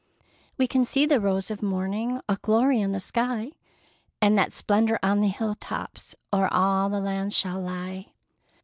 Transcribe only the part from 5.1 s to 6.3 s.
the hill tops